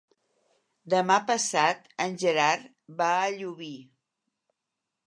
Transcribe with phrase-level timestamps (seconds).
[0.93, 2.67] Demà passat en Gerard
[3.03, 3.73] va a Llubí.